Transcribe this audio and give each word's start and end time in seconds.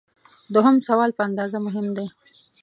دوهم 0.53 0.75
سوال 0.87 1.11
په 1.17 1.21
اندازه 1.27 1.57
مهم 1.65 1.87
دی. 1.97 2.07